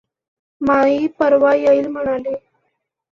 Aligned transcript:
माई 0.61 1.07
परवा 1.19 1.53
येईल 1.55 1.87
म्हणाली. 1.87 2.33